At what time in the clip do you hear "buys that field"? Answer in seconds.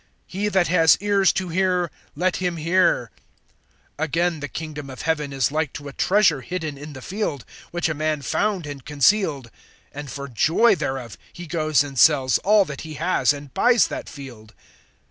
13.53-14.55